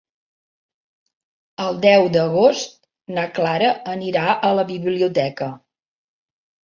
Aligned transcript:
El 1.65 1.77
deu 1.83 2.07
d'agost 2.15 2.73
na 3.17 3.27
Clara 3.37 3.69
anirà 3.97 4.25
a 4.51 4.55
la 4.61 4.65
biblioteca. 4.75 5.55